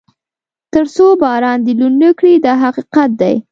[0.73, 3.35] تر څو باران دې لوند نه کړي دا حقیقت دی.